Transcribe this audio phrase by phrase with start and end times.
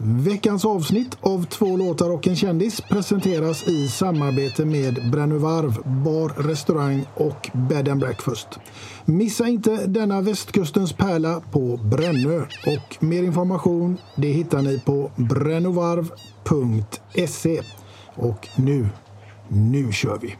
[0.00, 7.04] Veckans avsnitt av Två låtar och en kändis presenteras i samarbete med Brännövarv, bar, restaurang
[7.14, 8.48] och bed and breakfast.
[9.04, 17.62] Missa inte denna västkustens pärla på Brännö och mer information det hittar ni på brännövarv.se.
[18.14, 18.88] Och nu,
[19.48, 20.36] nu kör vi!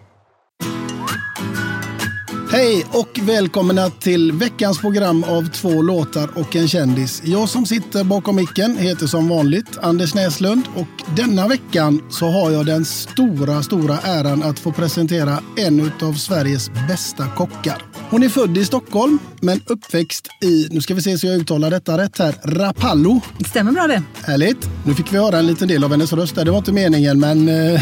[2.52, 7.22] Hej och välkomna till veckans program av två låtar och en kändis.
[7.24, 12.50] Jag som sitter bakom micken heter som vanligt Anders Näslund och denna veckan så har
[12.50, 17.91] jag den stora, stora äran att få presentera en av Sveriges bästa kockar.
[18.12, 21.70] Hon är född i Stockholm men uppväxt i, nu ska vi se så jag uttalar
[21.70, 23.20] detta rätt här, Rapallo.
[23.38, 24.02] Det stämmer bra det.
[24.24, 24.68] Härligt.
[24.86, 26.44] Nu fick vi höra en liten del av hennes röst där.
[26.44, 27.48] Det var inte meningen men...
[27.48, 27.80] Eh,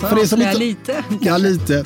[0.00, 0.58] för er som inte...
[0.58, 1.04] lite.
[1.20, 1.84] Ja, lite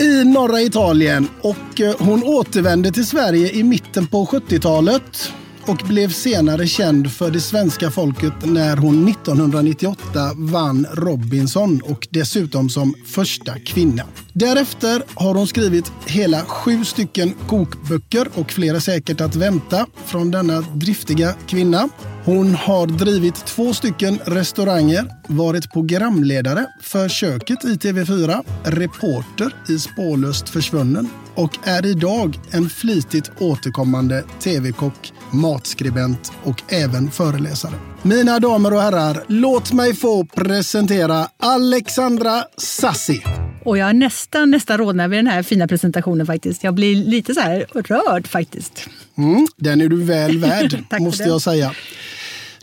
[0.00, 5.32] i norra Italien och eh, hon återvände till Sverige i mitten på 70-talet
[5.66, 12.68] och blev senare känd för det svenska folket när hon 1998 vann Robinson och dessutom
[12.68, 14.02] som första kvinna.
[14.32, 20.60] Därefter har hon skrivit hela sju stycken kokböcker och flera säkert att vänta från denna
[20.60, 21.88] driftiga kvinna.
[22.24, 30.48] Hon har drivit två stycken restauranger, varit programledare för Köket i TV4, reporter i Spårlöst
[30.48, 37.74] försvunnen och är idag en flitigt återkommande tv-kock, matskribent och även föreläsare.
[38.02, 43.22] Mina damer och herrar, låt mig få presentera Alexandra Sassi.
[43.64, 46.64] Och jag är nästan, nästan rodnar vid den här fina presentationen faktiskt.
[46.64, 48.88] Jag blir lite så här rörd faktiskt.
[49.18, 51.72] Mm, den är du väl värd, måste jag säga.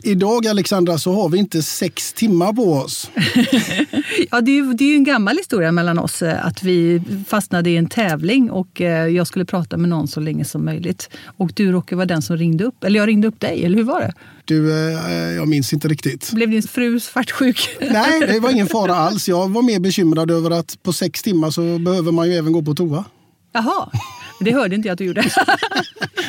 [0.02, 3.10] Idag Alexandra så har vi inte sex timmar på oss.
[4.30, 7.02] ja, det är, ju, det är ju en gammal historia mellan oss eh, att vi
[7.28, 11.10] fastnade i en tävling och eh, jag skulle prata med någon så länge som möjligt.
[11.24, 12.84] Och du råkade vara den som ringde upp.
[12.84, 14.12] Eller jag ringde upp dig, eller hur var det?
[14.44, 16.32] Du, eh, jag minns inte riktigt.
[16.32, 17.76] Blev din fru svartsjuk?
[17.90, 19.28] Nej, det var ingen fara alls.
[19.28, 22.62] Jag var mer bekymrad över att på sex timmar så behöver man ju även gå
[22.62, 23.04] på toa.
[23.52, 23.90] Jaha.
[24.40, 25.22] Det hörde inte jag att du gjorde.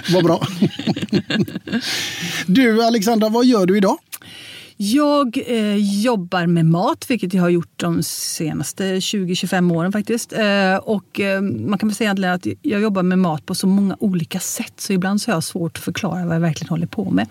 [0.14, 0.48] Vad bra.
[2.48, 3.98] Du Alexandra, vad gör du idag?
[4.82, 10.34] Jag eh, jobbar med mat, vilket jag har gjort de senaste 20-25 åren faktiskt.
[10.34, 13.98] Eh, och eh, man kan väl säga att jag jobbar med mat på så många
[14.00, 17.10] olika sätt så ibland så har jag svårt att förklara vad jag verkligen håller på
[17.10, 17.28] med.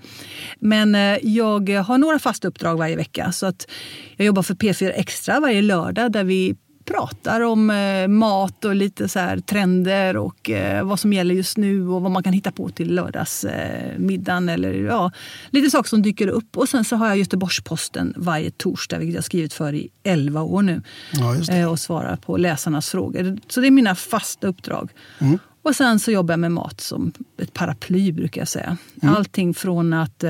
[0.59, 3.32] Men eh, jag har några fasta uppdrag varje vecka.
[3.32, 3.69] Så att
[4.17, 6.56] jag jobbar för P4 Extra varje lördag där vi
[6.88, 11.56] pratar om eh, mat och lite så här trender och eh, vad som gäller just
[11.56, 14.49] nu och vad man kan hitta på till lördagsmiddagen.
[14.49, 15.12] Eller ja,
[15.50, 16.56] lite saker som dyker upp.
[16.56, 20.62] Och sen så har jag Göteborgs-Posten varje torsdag, vilket jag skrivit för i 11 år
[20.62, 20.82] nu.
[21.12, 23.38] Ja, eh, och svarar på läsarnas frågor.
[23.49, 24.91] Så det är mina fasta uppdrag.
[25.19, 25.38] Mm.
[25.62, 27.12] Och sen så jobbar jag med mat som
[27.43, 28.76] ett paraply brukar jag säga.
[29.02, 29.14] Mm.
[29.14, 30.25] Allting från att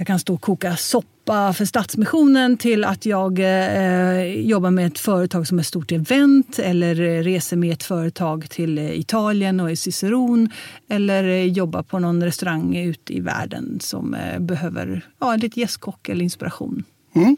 [0.00, 4.98] jag kan stå och koka soppa för Stadsmissionen till att jag eh, jobbar med ett
[4.98, 9.60] företag som är ett stort event eller eh, reser med ett företag till eh, Italien
[9.60, 10.50] och är ciceron
[10.88, 16.08] eller eh, jobbar på någon restaurang ute i världen som eh, behöver ja, lite gästkock
[16.08, 16.84] eller inspiration.
[17.14, 17.36] Mm.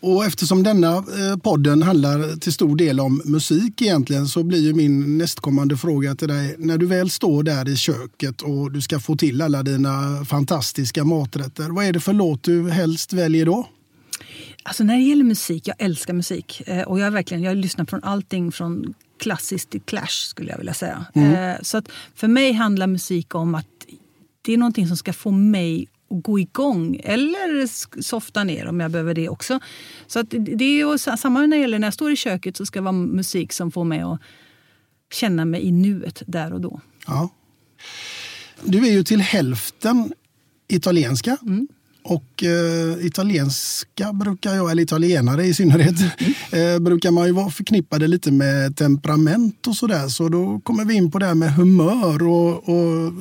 [0.00, 5.18] Och eftersom denna eh, podden handlar till stor del om musik egentligen så blir min
[5.18, 6.54] nästkommande fråga till dig.
[6.58, 11.04] När du väl står där i köket och du ska få till alla dina fantastiska
[11.04, 11.68] maträtter.
[11.68, 13.66] Vad är det för låt du helst väljer då?
[14.62, 16.62] Alltså när det gäller musik, jag älskar musik.
[16.66, 20.74] Eh, och jag, verkligen, jag lyssnar från allting från klassiskt till clash skulle jag vilja
[20.74, 21.06] säga.
[21.14, 21.34] Mm.
[21.34, 23.66] Eh, så att för mig handlar musik om att
[24.42, 27.66] det är någonting som ska få mig gå igång eller
[28.02, 29.60] softa ner om jag behöver det också.
[30.06, 32.84] Så det är samma när det gäller när jag står i köket så ska det
[32.84, 34.20] vara musik som får mig att
[35.12, 36.80] känna mig i nuet där och då.
[37.06, 37.28] Ja.
[38.64, 40.12] Du är ju till hälften
[40.68, 41.36] italienska.
[41.42, 41.68] Mm.
[42.02, 45.96] Och eh, italienska brukar jag, eller italienare i synnerhet,
[46.52, 46.74] mm.
[46.74, 50.08] eh, brukar man ju vara förknippade lite med temperament och sådär.
[50.08, 53.12] Så då kommer vi in på det här med humör och, och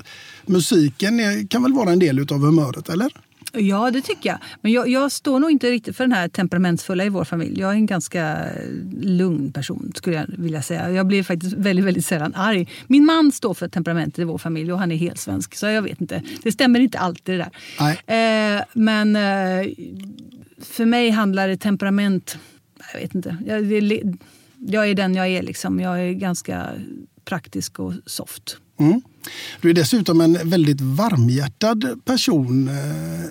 [0.46, 3.12] musiken är, kan väl vara en del av humöret, eller?
[3.54, 4.40] Ja, det tycker jag.
[4.62, 7.60] Men jag, jag, står nog inte riktigt för den här temperamentsfulla i vår familj.
[7.60, 8.38] Jag är en ganska
[9.02, 10.92] lugn person, skulle jag vilja säga.
[10.92, 12.68] Jag blir faktiskt väldigt, väldigt sällan arg.
[12.88, 15.56] Min man står för temperamentet i vår familj och han är helt svensk.
[15.56, 16.24] Så jag vet inte.
[16.44, 18.58] Det stämmer inte alltid det där.
[18.58, 19.68] Eh, men eh,
[20.62, 22.38] för mig handlar det temperament...
[22.94, 23.38] Jag vet inte.
[23.46, 23.72] Jag,
[24.58, 25.42] jag är den jag är.
[25.42, 25.80] Liksom.
[25.80, 26.70] Jag är ganska
[27.26, 28.58] praktisk och soft.
[28.80, 29.02] Mm.
[29.62, 32.76] Du är dessutom en väldigt varmhjärtad person eh,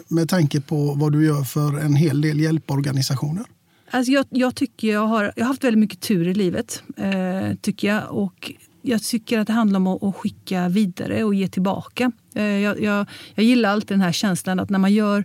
[0.09, 3.45] med tanke på vad du gör för en hel del hjälporganisationer.
[3.91, 6.83] Alltså jag, jag tycker jag har, jag har haft väldigt mycket tur i livet.
[6.97, 8.11] Eh, tycker jag.
[8.11, 8.53] Och
[8.83, 12.13] jag tycker att det handlar om att, att skicka vidare och ge tillbaka.
[12.35, 15.25] Eh, jag, jag, jag, gillar alltid den här känslan att när man gör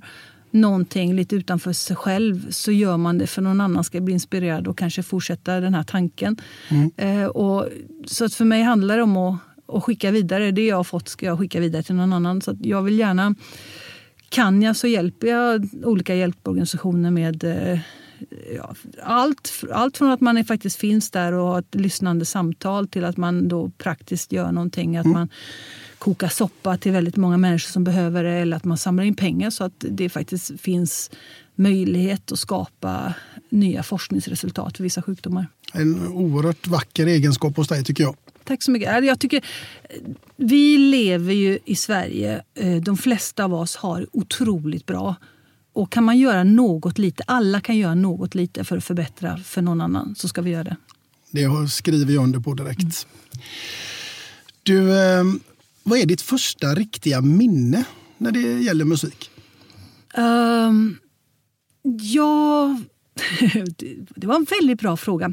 [0.52, 4.68] någonting lite utanför sig själv så gör man det för någon annan ska bli inspirerad
[4.68, 6.38] och kanske fortsätta den här tanken.
[6.70, 6.92] Mm.
[6.98, 7.68] Eh, och,
[8.06, 10.52] så att för mig handlar det om att och skicka vidare.
[10.52, 12.42] Det jag har fått ska jag skicka vidare till någon annan.
[12.42, 13.36] Så jag vill gärna...
[14.30, 17.80] Kan jag så hjälper jag olika hjälporganisationer med eh,
[18.56, 23.06] ja, allt, allt från att man faktiskt finns där och har ett lyssnande samtal till
[23.06, 24.98] att man då praktiskt gör någonting.
[24.98, 25.18] Att mm.
[25.18, 25.30] man
[25.98, 29.50] kokar soppa till väldigt många människor som behöver det eller att man samlar in pengar
[29.50, 31.12] så att det faktiskt finns
[31.56, 33.14] möjlighet att skapa
[33.50, 35.48] nya forskningsresultat för vissa sjukdomar.
[35.74, 38.16] En oerhört vacker egenskap hos dig tycker jag.
[38.44, 39.06] Tack så mycket.
[39.06, 39.46] Jag tycker,
[40.36, 42.44] vi lever ju i Sverige.
[42.56, 45.16] Eh, de flesta av oss har otroligt bra.
[45.74, 49.62] Och kan man göra något lite, alla kan göra något lite för att förbättra för
[49.62, 50.76] någon annan, så ska vi göra det.
[51.32, 52.82] Det skriver jag under på direkt.
[52.82, 52.92] Mm.
[54.64, 55.40] Du, ehm,
[55.84, 57.86] vad är ditt första riktiga minne
[58.18, 59.32] när det gäller musik?
[60.18, 60.98] Um,
[62.02, 62.82] ja,
[64.16, 65.28] det var en väldigt bra fråga.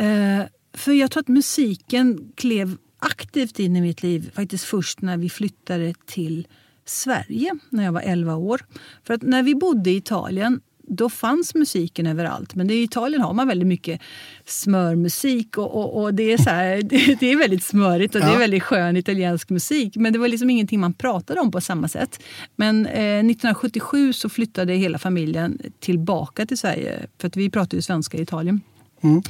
[0.00, 0.42] Uh,
[0.74, 5.30] för jag tror att musiken klev aktivt in i mitt liv faktiskt först när vi
[5.30, 6.48] flyttade till
[6.84, 8.60] Sverige när jag var 11 år.
[9.04, 10.60] För att när vi bodde i Italien
[10.92, 12.54] då fanns musiken överallt.
[12.54, 14.00] Men i Italien har man väldigt mycket
[14.44, 16.82] smörmusik och, och, och det, är så här,
[17.20, 18.26] det, är väldigt smörigt och ja.
[18.26, 19.96] det är väldigt skön italiensk musik.
[19.96, 22.22] Men det var liksom ingenting man pratade om på samma sätt.
[22.56, 27.06] Men eh, 1977 så flyttade hela familjen tillbaka till Sverige.
[27.18, 28.60] För att vi pratade ju svenska i Italien.
[29.02, 29.22] Mm.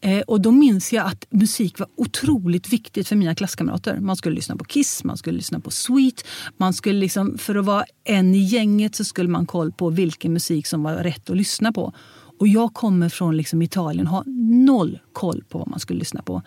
[0.00, 4.00] Eh, och då minns jag att musik var otroligt viktigt för mina klasskamrater.
[4.00, 6.24] Man skulle lyssna på Kiss, man skulle lyssna på Sweet.
[6.56, 10.32] Man skulle liksom, för att vara en i gänget så skulle man koll på vilken
[10.32, 11.92] musik som var rätt att lyssna på.
[12.38, 14.24] Och jag kommer från liksom Italien och har
[14.66, 16.42] noll koll på vad man skulle lyssna på.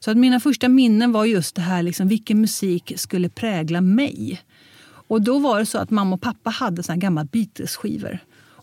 [0.00, 4.42] Så att mina första minnen var just det här, liksom, vilken musik skulle prägla mig.
[4.84, 8.18] Och då var det så att mamma och pappa hade såna gamla Beatles-skivor.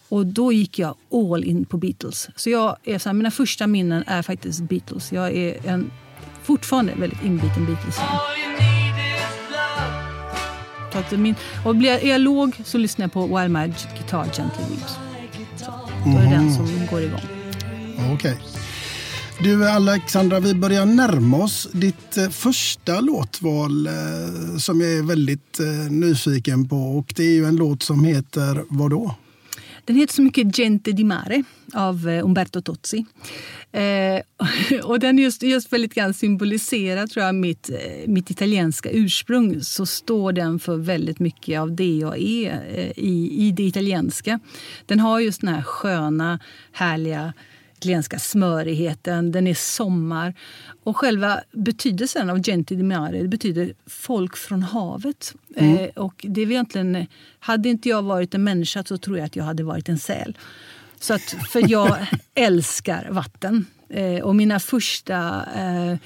[0.09, 2.29] Och då gick jag all in på Beatles.
[2.35, 5.11] Så jag är så här, mina första minnen är faktiskt Beatles.
[5.11, 5.91] Jag är en,
[6.43, 8.19] fortfarande väldigt inbiten Beatles-fan.
[11.11, 11.35] Min,
[11.65, 14.93] och blir jag låg så lyssnar jag på Wild Mad Guitar Gently Weeps.
[15.57, 15.71] Så,
[16.05, 17.21] då är det den som går igång.
[18.13, 18.13] Okej.
[18.13, 18.35] Okay.
[19.43, 23.93] Du Alexandra, vi börjar närma oss ditt eh, första låtval eh,
[24.57, 26.75] som jag är väldigt eh, nyfiken på.
[26.75, 29.15] Och det är ju en låt som heter vad då?
[29.89, 31.43] Den heter så mycket Gente di Mare
[31.73, 33.05] av eh, Umberto Tozzi.
[33.71, 34.21] Eh,
[34.83, 39.61] och den just, just väldigt grann symboliserar tror jag, mitt, eh, mitt italienska ursprung.
[39.61, 44.39] Så står den för väldigt mycket av det jag är eh, i, i det italienska.
[44.85, 46.39] Den har just den här sköna,
[46.71, 47.33] härliga
[47.79, 50.33] italienska smörigheten, den är sommar.
[50.83, 55.33] Och själva betydelsen av gente di mare betyder folk från havet.
[55.55, 55.77] Mm.
[55.77, 57.07] Eh, och det är egentligen,
[57.39, 60.37] hade inte jag varit en människa så tror jag att jag hade varit en säl.
[60.99, 61.97] Så att, för jag
[62.33, 63.65] älskar vatten.
[63.89, 65.97] Eh, och mina första eh,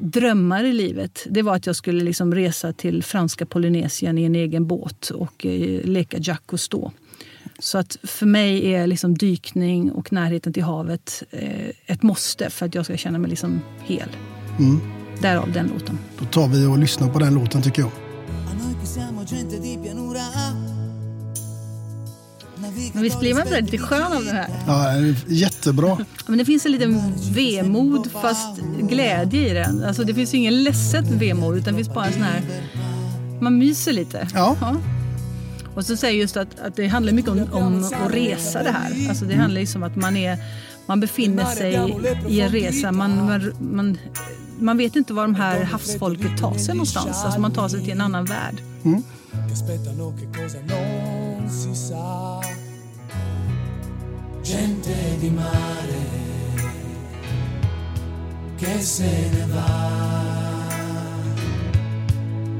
[0.00, 4.34] drömmar i livet det var att jag skulle liksom resa till franska Polynesien i en
[4.34, 6.92] egen båt och eh, leka Jack och stå.
[7.60, 12.66] Så att för mig är liksom dykning och närheten till havet eh, ett måste för
[12.66, 14.08] att jag ska känna mig liksom hel.
[14.58, 14.80] Mm.
[15.20, 15.98] Därav den låten.
[16.18, 17.90] Då tar vi och lyssnar på den låten tycker jag.
[22.92, 24.48] Men visst blir man sådär lite skön av den här?
[24.66, 24.94] Ja,
[25.26, 25.98] jättebra.
[26.26, 29.84] Men det finns en liten vemod fast glädje i den.
[29.84, 32.42] Alltså det finns ju ingen ledset vemod utan det finns bara en sån här...
[33.40, 34.28] Man myser lite.
[34.34, 34.56] Ja.
[35.80, 39.08] Och så säger just att, att det handlar mycket om, om att resa det här.
[39.08, 40.38] Alltså det handlar liksom om att man är...
[40.86, 41.72] Man befinner sig
[42.28, 42.92] i en resa.
[42.92, 43.98] Man, man, man,
[44.58, 47.24] man vet inte var de här havsfolket tar sig någonstans.
[47.24, 48.62] Alltså man tar sig till en annan värld.
[48.84, 49.02] Mm.
[58.56, 60.20] che che se ne va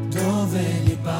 [0.08, 1.19] dove gli pare,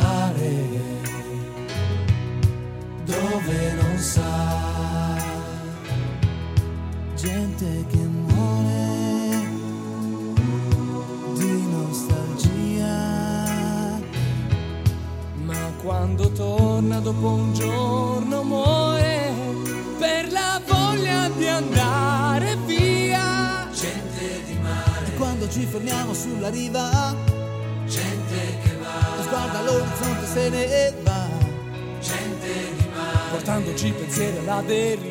[34.70, 35.09] there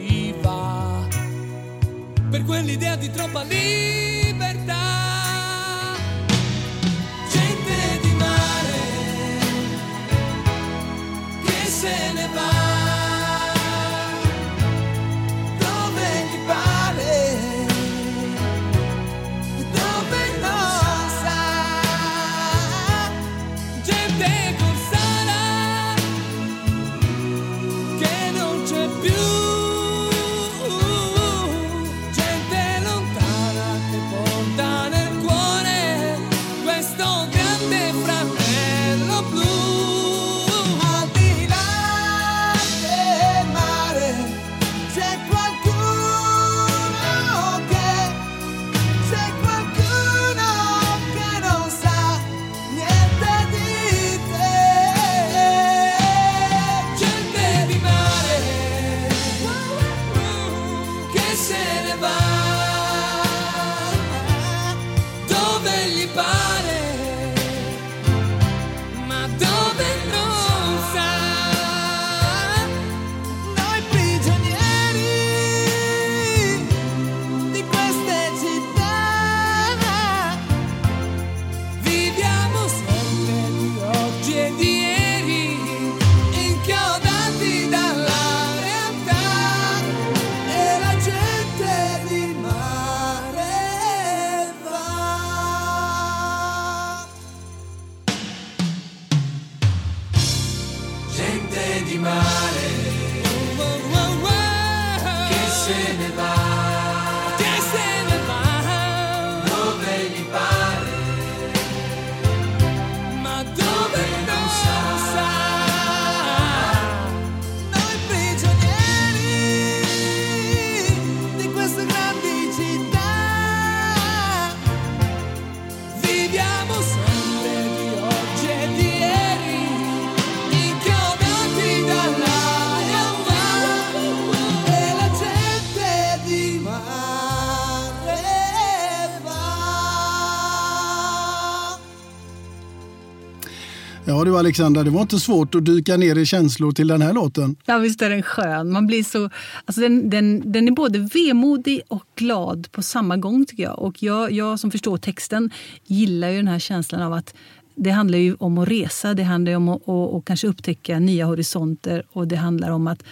[144.20, 147.14] Ja du Alexandra, det var inte svårt att dyka ner i känslor till den här
[147.14, 147.56] låten.
[147.66, 148.72] Ja, visst är den skön.
[148.72, 149.30] Man blir så,
[149.66, 153.80] alltså den, den, den är både vemodig och glad på samma gång tycker jag.
[153.80, 155.50] Och jag, jag som förstår texten
[155.86, 157.34] gillar ju den här känslan av att
[157.76, 161.26] det handlar ju om att resa, det handlar om att och, och kanske upptäcka nya
[161.26, 163.04] horisonter och det handlar om att,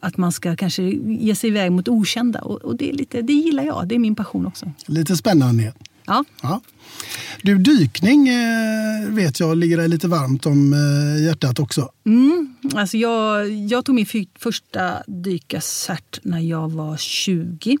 [0.00, 2.40] att man ska kanske ge sig iväg mot okända.
[2.40, 4.72] Och, och det, är lite, det gillar jag, det är min passion också.
[4.86, 5.72] Lite spännande.
[6.06, 6.24] Ja.
[6.42, 6.60] Ja.
[7.42, 11.92] Du, dykning eh, vet jag ligger dig lite varmt om eh, hjärtat också.
[12.06, 14.06] Mm, alltså jag, jag tog min
[14.38, 17.78] första dykarcert när jag var 20.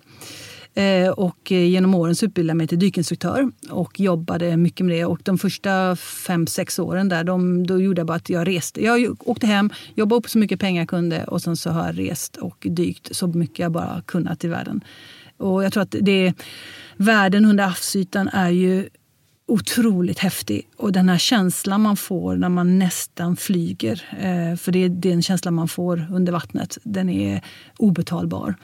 [0.74, 5.04] Eh, och genom åren så utbildade jag mig till dykinstruktör och jobbade mycket med det.
[5.04, 8.84] Och de första fem, sex åren där, de, då gjorde jag bara att jag reste.
[8.84, 11.98] Jag åkte hem, jobbade upp så mycket pengar jag kunde och sen så har jag
[11.98, 14.84] rest och dykt så mycket jag bara kunnat i världen.
[15.42, 16.34] Och jag tror att det,
[16.96, 18.88] världen under havsytan är ju
[19.46, 20.68] otroligt häftig.
[20.76, 25.22] Och den här känslan man får när man nästan flyger, eh, för det är den
[25.22, 27.40] känslan man får under vattnet, den är
[27.78, 28.54] obetalbar.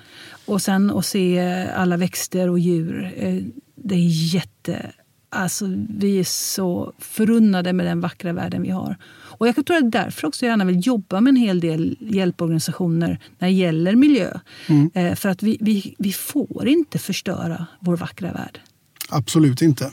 [0.46, 1.40] Och sen att se
[1.74, 3.42] alla växter och djur, eh,
[3.74, 4.92] det är jätte...
[5.30, 8.96] Alltså, vi är så förunnade med den vackra världen vi har.
[9.38, 13.20] Och jag tror att därför också jag gärna vill jobba med en hel del hjälporganisationer
[13.38, 14.38] när det gäller miljö.
[14.66, 14.90] Mm.
[14.94, 18.60] Eh, för att vi, vi, vi får inte förstöra vår vackra värld.
[19.08, 19.90] Absolut inte.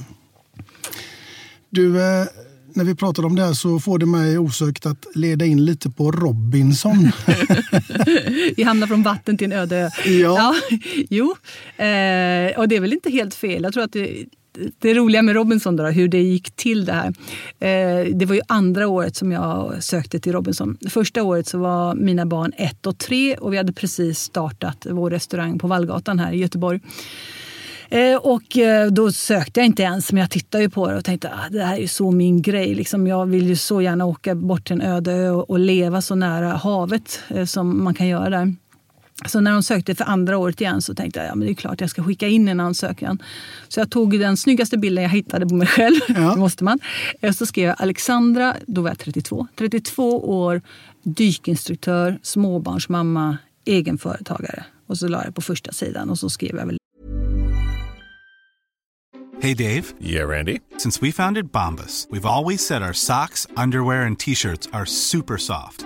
[1.69, 2.25] Du, eh,
[2.75, 5.89] när vi pratar om det här så får det mig osökt att leda in lite
[5.89, 6.97] på Robinson.
[8.57, 9.89] vi hamnar från vatten till en öde ö.
[10.05, 10.11] Ja.
[10.11, 10.55] ja
[11.09, 11.35] jo,
[11.77, 13.63] eh, och det är väl inte helt fel.
[13.63, 14.25] Jag tror att det,
[14.79, 17.07] det roliga med Robinson, då, hur det gick till det här.
[17.59, 20.77] Eh, det var ju andra året som jag sökte till Robinson.
[20.89, 25.09] Första året så var mina barn ett och tre och vi hade precis startat vår
[25.09, 26.79] restaurang på Vallgatan här i Göteborg.
[27.89, 31.05] Eh, och eh, då sökte jag inte ens, men jag tittade ju på det och
[31.05, 32.75] tänkte att ah, det här är så min grej.
[32.75, 36.15] Liksom, jag vill ju så gärna åka bort till en öde ö och, leva så
[36.15, 38.55] nära havet eh, som man kan göra där.
[39.25, 41.55] Så när de sökte för andra året igen så tänkte jag ja, men det är
[41.55, 43.23] klart jag ska skicka in en ansökan.
[43.67, 45.99] Så jag tog den snyggaste bilden jag hittade på mig själv.
[46.07, 46.13] Ja.
[46.33, 46.79] det måste man.
[47.35, 49.47] Så skrev jag Alexandra, då var jag 32.
[49.55, 50.61] 32 år,
[51.03, 54.65] dykinstruktör, småbarnsmamma, egenföretagare.
[54.87, 56.77] Och så la jag på första sidan och så skrev jag väl
[59.41, 59.83] Hey Dave.
[60.01, 60.59] Yeah, Randy.
[60.77, 65.85] Since we founded Bombus, we've always said our socks, underwear and t-shirts are super soft.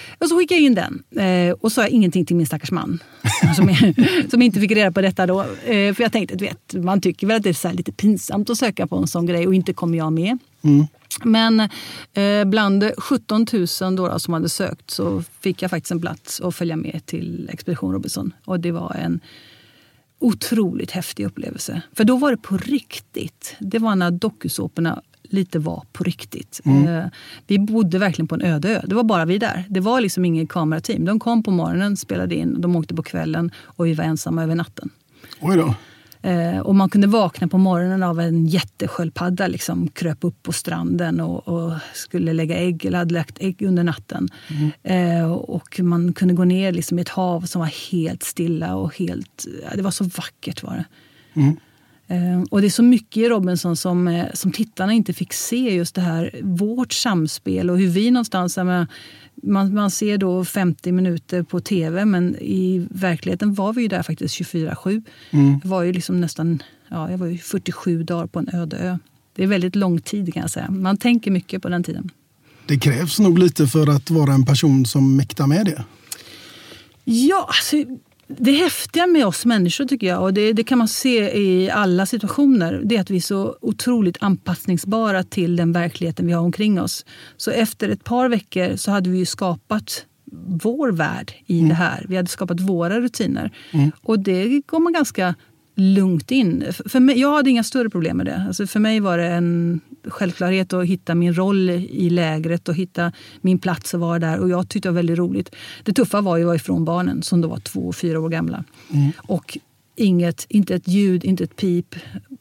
[0.21, 3.03] Och så skickade jag in den eh, och sa ingenting till min stackars man.
[3.55, 3.75] som,
[4.31, 5.41] som inte fick reda på detta då.
[5.41, 8.49] Eh, för jag tänkte, du vet, man tycker väl att det är så lite pinsamt
[8.49, 10.37] att söka på en sån grej och inte kommer jag med.
[10.61, 10.87] Mm.
[11.23, 11.59] Men
[12.13, 13.45] eh, bland 17
[13.81, 17.49] 000 då, som hade sökt så fick jag faktiskt en plats att följa med till
[17.53, 18.33] Expedition Robinson.
[18.45, 19.19] Och det var en
[20.19, 21.81] otroligt häftig upplevelse.
[21.93, 23.55] För då var det på riktigt.
[23.59, 25.01] Det var när dokusåporna
[25.33, 26.61] lite var på riktigt.
[26.65, 26.87] Mm.
[26.87, 27.05] Eh,
[27.47, 28.81] vi bodde verkligen på en öde ö.
[28.83, 29.65] Det var bara vi där.
[29.69, 31.05] Det var liksom ingen kamerateam.
[31.05, 34.55] De kom på morgonen, spelade in, de åkte på kvällen och vi var ensamma över
[34.55, 34.89] natten.
[35.41, 35.75] Oj då.
[36.23, 39.47] Eh, och man kunde vakna på morgonen av en jättesköldpadda.
[39.47, 43.83] Liksom, kröp upp på stranden och, och, skulle lägga ägg, eller hade lagt ägg under
[43.83, 44.29] natten.
[44.47, 45.21] Mm.
[45.21, 48.97] Eh, och man kunde gå ner liksom, i ett hav som var helt stilla och
[48.97, 49.45] helt...
[49.75, 50.85] Det var så vackert var det.
[51.41, 51.57] Mm.
[52.11, 55.75] Eh, och det är så mycket i Robinson som, eh, som tittarna inte fick se.
[55.75, 58.57] Just det här, vårt samspel och hur vi någonstans...
[59.43, 64.03] Man, man ser då 50 minuter på tv men i verkligheten var vi ju där
[64.03, 65.03] faktiskt 24-7.
[65.31, 65.59] Mm.
[65.63, 68.97] Jag var ju liksom nästan ja, jag var ju 47 dagar på en öde ö.
[69.35, 70.71] Det är väldigt lång tid kan jag säga.
[70.71, 72.11] Man tänker mycket på den tiden.
[72.65, 75.83] Det krävs nog lite för att vara en person som mäktar med det.
[77.03, 77.75] Ja, alltså,
[78.37, 82.05] det häftiga med oss människor tycker jag, och det, det, kan man se i alla
[82.05, 86.81] situationer, det är att vi är så otroligt anpassningsbara till den verkligheten vi har omkring
[86.81, 87.05] oss.
[87.37, 90.05] Så efter ett par veckor så hade vi skapat
[90.63, 91.69] vår värld i mm.
[91.69, 92.05] det här.
[92.09, 93.51] Vi hade skapat våra rutiner.
[93.71, 93.91] Mm.
[94.01, 95.35] Och det går man ganska
[95.81, 96.65] lugnt in.
[96.85, 98.45] För mig, jag hade inga större problem med det.
[98.47, 103.11] Alltså för mig var det en självklarhet att hitta min roll i lägret och hitta
[103.41, 104.39] min plats och vara där.
[104.39, 105.55] Och jag tyckte det var väldigt roligt.
[105.83, 108.29] Det tuffa var ju att vara ifrån barnen som då var två och fyra år
[108.29, 108.63] gamla.
[108.93, 109.11] Mm.
[109.17, 109.57] Och
[109.95, 111.95] inget, inte ett ljud, inte ett pip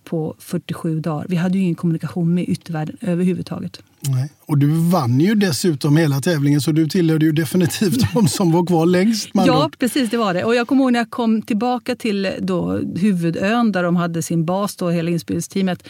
[0.04, 1.26] på 47 dagar.
[1.28, 3.82] Vi hade ju ingen kommunikation med yttervärlden överhuvudtaget.
[4.08, 4.30] Nej.
[4.46, 8.66] Och du vann ju dessutom hela tävlingen så du tillhörde ju definitivt de som var
[8.66, 9.30] kvar längst.
[9.32, 9.78] Ja, ord.
[9.78, 10.44] precis det var det.
[10.44, 14.44] Och jag kommer ihåg när jag kom tillbaka till då huvudön där de hade sin
[14.44, 15.88] bas, då, hela inspelningsteamet.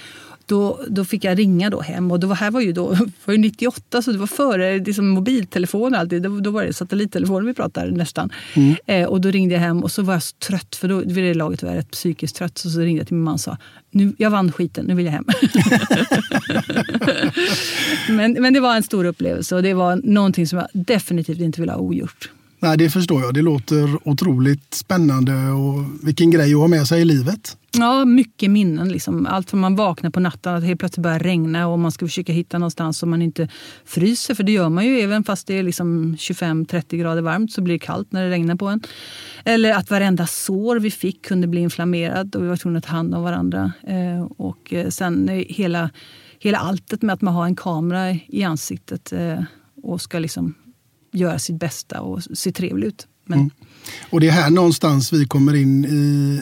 [0.51, 2.89] Då, då fick jag ringa då hem och det var, här var ju då,
[3.25, 6.23] var 98 så det var före liksom mobiltelefon alltid.
[6.23, 8.31] Då, då var det satellittelefon vi pratade nästan.
[8.55, 8.77] Mm.
[8.87, 11.25] Eh, och då ringde jag hem och så var jag så trött för då, vid
[11.25, 12.59] det laget var jag rätt psykiskt trött.
[12.59, 13.57] Så, så ringde jag till min man och sa
[13.91, 15.25] nu, jag vann skiten, nu vill jag hem.
[18.17, 21.61] men, men det var en stor upplevelse och det var någonting som jag definitivt inte
[21.61, 22.31] ville ha ogjort.
[22.63, 23.35] Nej, det förstår jag.
[23.35, 27.57] Det låter otroligt spännande och vilken grej att ha med sig i livet.
[27.73, 28.89] Ja, mycket minnen.
[28.89, 29.27] Liksom.
[29.27, 32.07] Allt från man vaknar på natten att det helt plötsligt börjar regna och man ska
[32.07, 33.49] försöka hitta någonstans så man inte
[33.85, 34.35] fryser.
[34.35, 37.75] För det gör man ju även fast det är liksom 25-30 grader varmt så blir
[37.75, 38.83] det kallt när det regnar på en.
[39.45, 42.91] Eller att varenda sår vi fick kunde bli inflammerad och vi var tvungna att ta
[42.91, 43.73] hand om varandra.
[43.87, 45.91] Eh, och eh, sen hela,
[46.39, 49.43] hela alltet med att man har en kamera i ansiktet eh,
[49.83, 50.55] och ska liksom
[51.13, 53.07] göra sitt bästa och se trevlig ut.
[53.25, 53.39] Men...
[53.39, 53.51] Mm.
[54.11, 55.89] Och det är här någonstans vi kommer in i,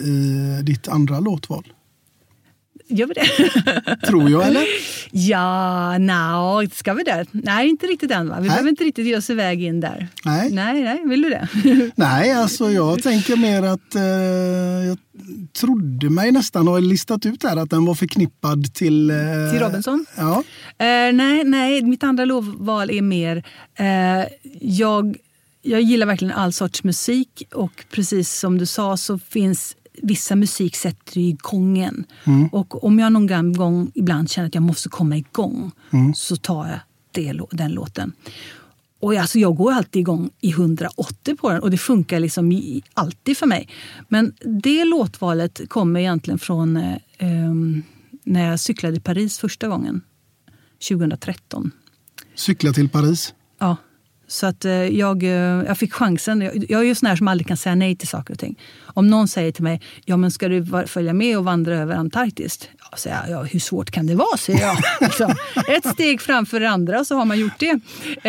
[0.09, 1.73] i ditt andra låtval.
[2.91, 3.95] Gör vi det?
[4.07, 4.63] Tror jag, eller?
[5.11, 7.25] Ja, no, ska vi det?
[7.31, 8.29] Nej, inte riktigt än.
[8.29, 8.35] Va?
[8.35, 8.49] Vi nej.
[8.49, 10.07] behöver inte riktigt ge oss iväg in där.
[10.25, 10.51] Nej.
[10.51, 11.47] Nej, nej vill du det?
[11.95, 14.01] nej, alltså jag tänker mer att eh,
[14.87, 14.97] jag
[15.59, 19.09] trodde mig nästan ha listat ut här att den var förknippad till...
[19.09, 19.15] Eh,
[19.51, 20.05] till Robinson?
[20.15, 20.43] Ja.
[20.77, 23.43] Eh, nej, nej, mitt andra lovval är mer...
[23.75, 24.27] Eh,
[24.61, 25.17] jag
[25.61, 30.75] jag gillar verkligen all sorts musik och precis som du sa så finns vissa musik
[30.75, 32.05] sätter igång en.
[32.23, 32.47] Mm.
[32.47, 36.13] Och om jag någon gång ibland känner att jag måste komma igång mm.
[36.13, 36.79] så tar jag
[37.11, 38.13] det, den låten.
[38.99, 42.61] Och alltså jag går alltid igång i 180 på den och det funkar liksom
[42.93, 43.69] alltid för mig.
[44.07, 47.83] Men det låtvalet kommer egentligen från eh, ehm,
[48.23, 50.01] när jag cyklade i Paris första gången.
[50.89, 51.71] 2013.
[52.35, 53.33] Cykla till Paris?
[54.29, 55.29] Så att eh, jag, eh,
[55.67, 56.41] jag fick chansen.
[56.69, 58.59] Jag är ju sån här som aldrig kan säga nej till saker och ting.
[58.83, 62.69] Om någon säger till mig, ja men ska du följa med och vandra över Antarktis?
[62.91, 64.37] Ja, säger jag, ja, hur svårt kan det vara?
[64.37, 65.13] säger jag.
[65.13, 65.33] Så,
[65.71, 67.79] ett steg framför det andra så har man gjort det.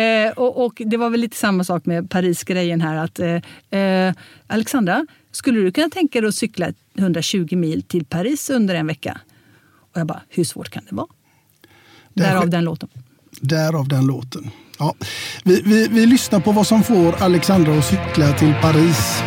[0.01, 2.95] Eh, och, och, det var väl lite samma sak med Paris-grejen här.
[2.95, 4.13] Att, eh, eh
[4.47, 9.19] Alexandra, skulle du kunna tänka dig att cykla 120 mil till Paris under en vecka?
[9.93, 11.07] Och jag bara, hur svårt kan det vara?
[12.13, 12.89] Därav den låten.
[13.41, 14.51] Därav den låten.
[14.81, 14.93] Ja.
[15.43, 19.23] Vi, vi, vi lyssnar på vad som får Alexandra att cykla till Paris.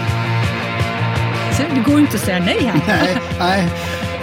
[1.57, 2.81] Så det går inte att säga nej här.
[2.87, 3.69] Nej, nej.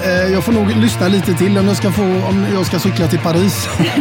[0.04, 3.08] Eh, jag får nog lyssna lite till om jag ska, få, om jag ska cykla
[3.08, 3.68] till Paris.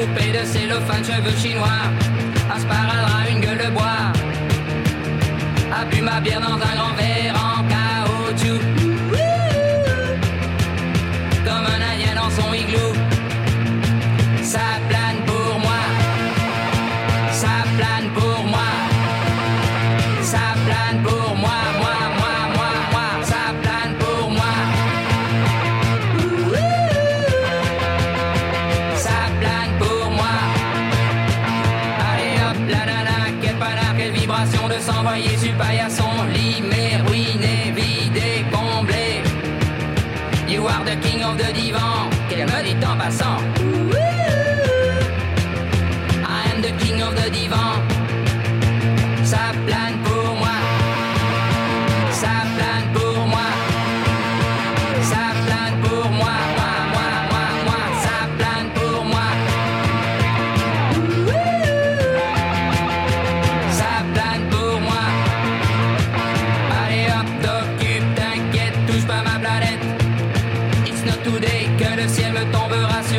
[0.00, 1.82] poupée de cellophane, cheveux chinois,
[2.54, 4.12] un sparadrap, une gueule de bois,
[5.78, 6.79] a bu ma bière dans un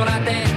[0.02, 0.51] llorate.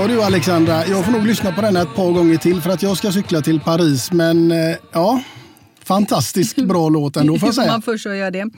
[0.00, 2.82] Ja du Alexandra, jag får nog lyssna på den ett par gånger till för att
[2.82, 4.12] jag ska cykla till Paris.
[4.12, 5.22] Men eh, ja,
[5.82, 7.72] Fantastiskt bra låt ändå får jag säga.
[7.72, 8.50] man först gör det.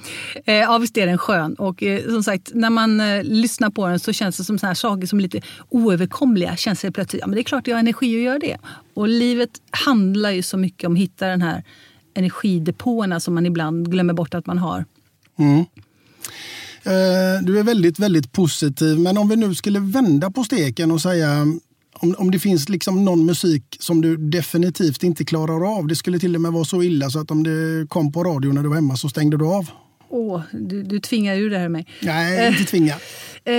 [0.45, 1.55] Eh, ja, visst är den skön.
[1.55, 4.75] Och eh, som sagt, när man lyssnar på den så känns det som såna här
[4.75, 6.57] saker som är lite oöverkomliga.
[6.57, 8.59] Känns det plötsligt, ja men det är klart jag har energi att göra det.
[8.95, 11.65] Och livet handlar ju så mycket om att hitta den här
[12.15, 14.85] energidepåerna som man ibland glömmer bort att man har.
[15.39, 15.65] Mm.
[16.85, 18.99] Eh, du är väldigt, väldigt positiv.
[18.99, 21.47] Men om vi nu skulle vända på steken och säga
[22.03, 25.87] om, om det finns liksom någon musik som du definitivt inte klarar av.
[25.87, 28.53] Det skulle till och med vara så illa så att om det kom på radio
[28.53, 29.71] när du var hemma så stängde du av.
[30.09, 31.87] Åh, du, du tvingar ur det här mig.
[32.01, 32.95] Nej, inte tvinga.
[33.45, 33.53] Eh,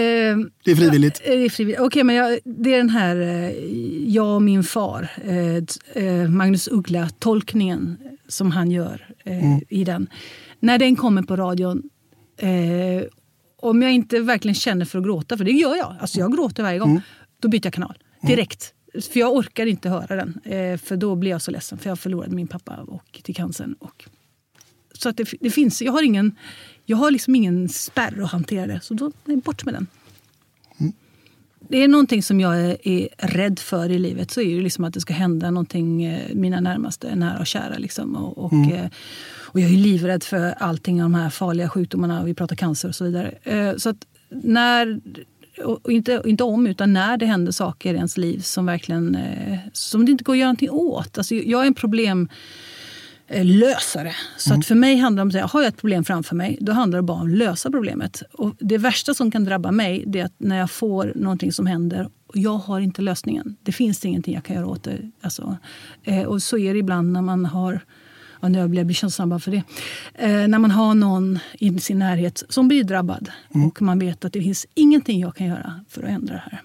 [0.64, 1.22] det är frivilligt.
[1.26, 1.82] Det är frivilligt.
[1.82, 3.16] Okej, men jag, det är den här
[4.08, 5.10] Jag och min far,
[5.94, 9.62] eh, Magnus Uggla-tolkningen som han gör eh, mm.
[9.70, 10.08] i den.
[10.60, 11.84] När den kommer på radion,
[12.38, 13.04] eh,
[13.58, 16.64] om jag inte verkligen känner för att gråta, för det gör jag, alltså jag gråter
[16.64, 17.02] varje gång, mm.
[17.40, 18.74] då byter jag kanal direkt.
[18.94, 19.02] Mm.
[19.02, 21.78] För jag orkar inte höra den, eh, för då blir jag så ledsen.
[21.78, 23.76] För jag förlorade min pappa och, till cancern.
[23.80, 24.06] Och,
[24.94, 26.36] så att det, det, finns, jag har ingen,
[26.86, 29.88] jag har liksom ingen spärr att hantera det, så då nej, bort med den.
[31.70, 34.84] Det är någonting som jag är, är, rädd för i livet så är det liksom
[34.84, 37.78] att det ska hända någonting eh, mina närmaste, nära och kära.
[37.78, 38.16] Liksom.
[38.16, 38.72] Och, och, mm.
[38.72, 38.86] eh,
[39.40, 42.24] och jag är livrädd för allting av de här farliga sjukdomarna.
[42.24, 43.34] Vi pratar cancer och så vidare.
[43.44, 45.02] Eh, så att när
[45.90, 49.18] inte, inte om, utan när det händer saker i ens liv som verkligen
[49.74, 51.18] som det inte går att göra någonting åt.
[51.18, 51.74] Alltså, jag är en
[53.28, 54.16] problemlösare.
[54.38, 54.60] Så mm.
[54.60, 57.00] att för mig handlar det om att har jag ett problem framför mig, då handlar
[57.00, 58.24] det bara om att lösa problemet.
[58.34, 61.68] Och det värsta som kan drabba mig det är att när jag får någonting som
[61.68, 63.56] händer och jag har inte lösningen.
[63.64, 65.12] Det finns ingenting jag kan göra åt det.
[65.22, 65.58] Alltså,
[66.04, 67.80] eh, och så är det ibland när man har
[68.42, 69.64] ja, nu blir jag blir känsam bara för det.
[70.14, 73.68] Eh, när man har någon i sin närhet som blir drabbad mm.
[73.68, 76.62] och man vet att det finns ingenting jag kan göra för att ändra det här.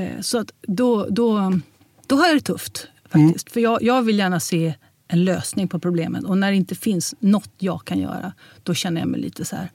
[0.00, 1.60] Eh, så att då, då,
[2.06, 3.48] då har jag det tufft faktiskt.
[3.48, 3.52] Mm.
[3.52, 4.74] För jag, jag vill gärna se
[5.08, 6.24] en lösning på problemet.
[6.24, 9.56] Och när det inte finns något jag kan göra, då känner jag mig lite så
[9.56, 9.70] här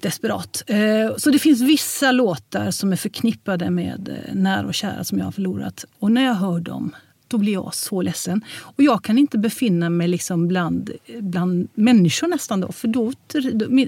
[0.00, 0.62] desperat.
[0.66, 5.18] Eh, så det finns vissa låtar som är förknippade med eh, nära och kära som
[5.18, 5.84] jag har förlorat.
[5.98, 6.92] Och när jag hör dem
[7.28, 8.44] då blir jag så ledsen.
[8.54, 12.72] Och jag kan inte befinna mig liksom bland, bland människor nästan då.
[12.72, 13.12] För då,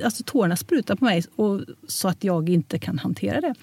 [0.05, 3.55] alltså tårarna sprutar på mig och, så att jag inte kan hantera det.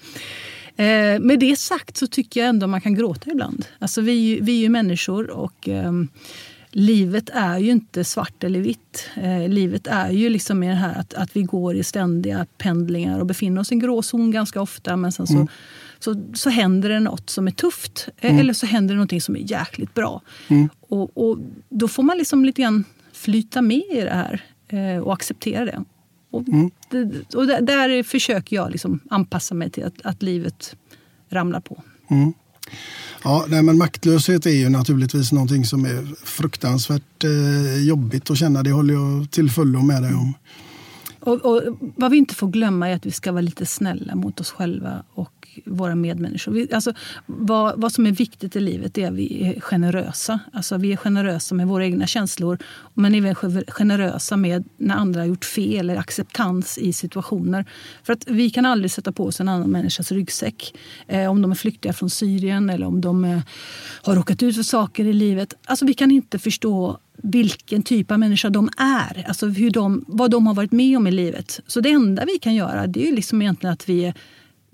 [0.76, 3.64] Eh, med det sagt så tycker jag ändå man kan gråta ibland.
[3.78, 5.92] Alltså vi, vi är ju människor och eh,
[6.72, 9.10] livet är ju inte svart eller vitt.
[9.16, 13.26] Eh, livet är ju liksom det här att, att vi går i ständiga pendlingar och
[13.26, 14.96] befinner oss i en gråzon ganska ofta.
[14.96, 15.48] Men sen så mm
[16.04, 18.08] så, så händer det något som är tufft.
[18.16, 18.40] Eh, mm.
[18.40, 20.20] Eller så händer det något som är jäkligt bra.
[20.48, 20.68] Mm.
[20.80, 25.12] Och, och, då får man liksom lite grann flyta med i det här eh, och
[25.12, 25.84] acceptera det.
[26.30, 26.70] Och, mm.
[26.88, 30.76] det, och där, där, försöker jag liksom anpassa mig till att, att livet
[31.28, 31.82] ramlar på.
[32.10, 32.32] Mm.
[33.24, 38.62] Ja, nej, men maktlöshet är ju naturligtvis någonting som är fruktansvärt eh, jobbigt att känna.
[38.62, 40.34] Det håller jag till fullo med dig om.
[41.24, 41.62] Och, och,
[41.96, 45.02] vad vi inte får glömma är att vi ska vara lite snälla mot oss själva
[45.14, 46.52] och våra medmänniskor.
[46.52, 46.92] Vi, alltså,
[47.26, 50.40] vad, vad som är viktigt i livet är att vi är generösa.
[50.52, 52.58] Alltså, vi är generösa med våra egna känslor
[52.94, 53.34] men även
[53.68, 57.64] generösa med när andra har gjort fel eller acceptans i situationer.
[58.02, 60.74] För att vi kan aldrig sätta på oss en annan människas ryggsäck.
[61.06, 63.40] Eh, om de är flyktiga från Syrien eller om de eh,
[64.02, 65.54] har råkat ut för saker i livet.
[65.64, 69.24] Alltså, vi kan inte förstå vilken typ av människa de är.
[69.28, 71.60] Alltså hur de, vad de har varit med om i livet.
[71.66, 74.14] Så det enda vi kan göra det är liksom egentligen att vi är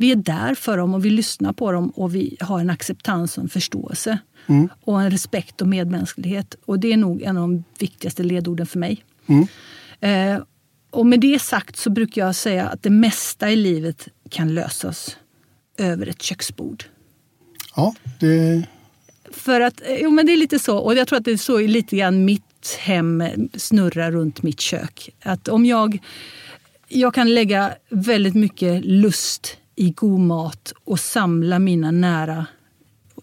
[0.01, 3.39] vi är där för dem och vi lyssnar på dem och vi har en acceptans
[3.39, 4.19] och en förståelse.
[4.47, 4.69] Mm.
[4.81, 6.55] Och en respekt och medmänsklighet.
[6.65, 9.05] Och det är nog en av de viktigaste ledorden för mig.
[9.27, 9.47] Mm.
[10.01, 10.43] Eh,
[10.91, 15.17] och med det sagt så brukar jag säga att det mesta i livet kan lösas
[15.79, 16.85] över ett köksbord.
[17.77, 18.67] Ja, det...
[19.33, 20.79] För att, eh, jo men det är lite så.
[20.79, 25.11] Och jag tror att det är så lite grann mitt hem snurrar runt mitt kök.
[25.23, 25.99] Att om jag,
[26.89, 32.47] jag kan lägga väldigt mycket lust i god mat och samla mina nära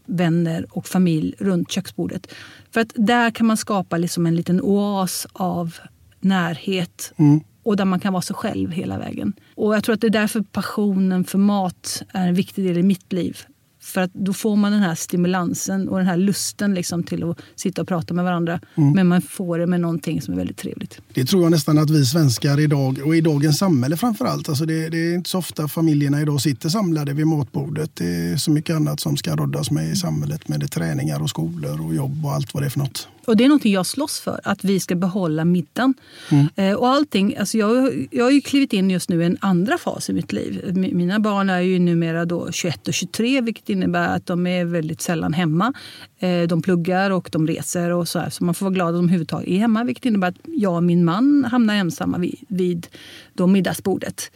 [0.06, 2.28] vänner och familj runt köksbordet.
[2.72, 5.78] För att där kan man skapa liksom en liten oas av
[6.20, 7.42] närhet mm.
[7.64, 9.34] och där man kan vara sig själv hela vägen.
[9.56, 12.84] Och jag tror att det är därför passionen för mat är en viktig del i
[12.84, 13.38] mitt liv.
[13.86, 17.40] För att då får man den här stimulansen och den här lusten liksom till att
[17.56, 18.60] sitta och prata med varandra.
[18.76, 18.92] Mm.
[18.92, 21.02] Men man får det med någonting som är väldigt trevligt.
[21.14, 24.66] Det tror jag nästan att vi svenskar idag, och i dagens samhälle framför allt, alltså
[24.66, 27.92] det, det, är inte så ofta familjerna idag sitter samlade vid matbordet.
[27.94, 30.48] Det är så mycket annat som ska roddas med i samhället.
[30.48, 33.08] Med det träningar och skolor och jobb och allt vad det är för något.
[33.26, 35.94] Och det är någonting jag slåss för, att vi ska behålla middagen.
[36.32, 36.48] Mm.
[36.56, 39.78] Eh, och allting, alltså jag, jag har ju klivit in just nu i en andra
[39.78, 40.62] fas i mitt liv.
[40.74, 44.66] Mi- Mina barn är ju numera då 21 och 23 vilket innebär att de är
[44.66, 45.74] väldigt sällan hemma.
[46.20, 48.94] Eh, de pluggar och de reser och så här, så man får vara glad att
[48.94, 49.84] de överhuvudtaget är hemma.
[49.84, 52.88] Vilket innebär att jag och min man hamnar ensamma vid, vid
[53.34, 54.32] då middagsbordet.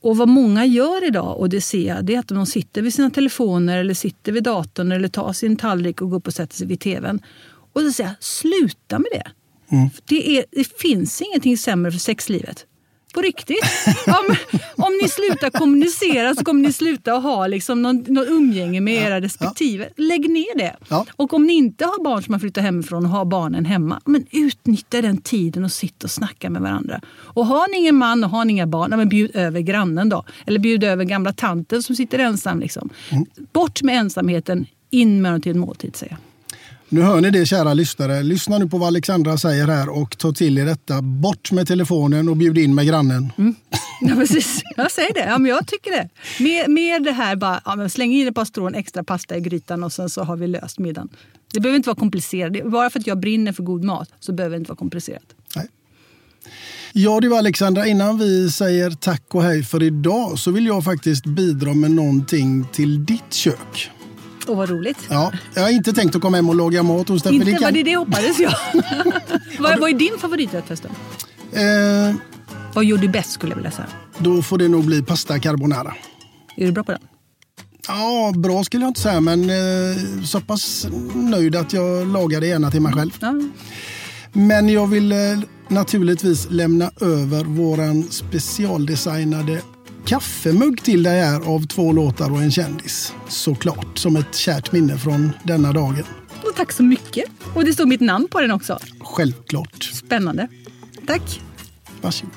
[0.00, 2.94] Och vad många gör idag, och det ser jag, det är att de sitter vid
[2.94, 6.54] sina telefoner eller sitter vid datorn eller tar sin tallrik och går upp och sätter
[6.56, 7.20] sig vid tvn.
[7.72, 9.30] Och så säger jag, sluta med det.
[10.04, 12.66] Det, är, det finns ingenting sämre för sexlivet.
[13.14, 13.64] På riktigt.
[14.06, 14.36] Om,
[14.84, 18.94] om ni slutar kommunicera så kommer ni sluta att ha liksom någon, någon umgänge med
[18.94, 19.88] era respektive.
[19.96, 20.76] Lägg ner det.
[20.88, 21.06] Ja.
[21.16, 24.26] Och om ni inte har barn som har flyttat hemifrån och har barnen hemma, men
[24.30, 27.00] utnyttja den tiden och sitt och snacka med varandra.
[27.18, 30.24] Och har ni ingen man och har ni inga barn, men bjud över grannen då.
[30.46, 32.60] Eller bjud över gamla tanten som sitter ensam.
[32.60, 32.90] Liksom.
[33.52, 36.31] Bort med ensamheten, in med dem till en måltid säger jag.
[36.92, 38.22] Nu hör ni det kära lyssnare.
[38.22, 41.02] Lyssna nu på vad Alexandra säger här och ta till er detta.
[41.02, 43.32] Bort med telefonen och bjud in med grannen.
[44.00, 44.62] Ja, precis.
[44.76, 45.24] Jag säger det.
[45.24, 46.08] Ja, men jag tycker det.
[46.42, 49.84] Med, med det här, bara, ja, släng in ett par strån extra pasta i grytan
[49.84, 51.08] och sen så har vi löst middagen.
[51.52, 52.70] Det behöver inte vara komplicerat.
[52.70, 55.26] Bara för att jag brinner för god mat så behöver det inte vara komplicerat.
[55.56, 55.66] Nej.
[56.92, 61.26] Ja du Alexandra, innan vi säger tack och hej för idag så vill jag faktiskt
[61.26, 63.90] bidra med någonting till ditt kök.
[64.48, 64.98] Åh, vad roligt.
[65.10, 67.34] Ja, jag har inte tänkt att komma hem och laga mat hos dig.
[67.34, 68.54] inte det var det det hoppades jag.
[69.58, 70.90] vad, vad är din favoriträtt förresten?
[71.52, 72.14] Eh,
[72.74, 73.88] Vad gör du bäst skulle jag vilja säga.
[74.18, 75.94] då får det nog bli pasta carbonara.
[76.56, 77.00] Är du bra på den?
[77.88, 82.46] Ja, bra skulle jag inte säga, men eh, så pass nöjd att jag lagar det
[82.46, 83.10] gärna till mig själv.
[83.20, 83.34] Ja.
[84.32, 85.18] Men jag vill eh,
[85.68, 89.62] naturligtvis lämna över våran specialdesignade
[90.06, 93.12] kaffemugg till dig här av två låtar och en kändis.
[93.28, 96.04] Såklart, som ett kärt minne från denna dagen.
[96.42, 97.24] Och tack så mycket.
[97.54, 98.78] Och det står mitt namn på den också.
[99.00, 99.82] Självklart.
[99.82, 100.48] Spännande.
[101.06, 101.40] Tack.
[102.00, 102.34] Varsågod.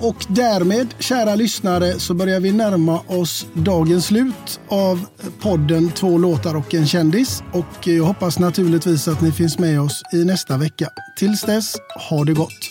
[0.00, 5.06] Och därmed, kära lyssnare, så börjar vi närma oss dagens slut av
[5.40, 7.42] podden Två låtar och en kändis.
[7.52, 10.88] Och jag hoppas naturligtvis att ni finns med oss i nästa vecka.
[11.16, 11.76] Tills dess,
[12.10, 12.70] ha det gott.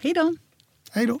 [0.00, 0.34] Hej då.
[0.92, 1.20] Hej då.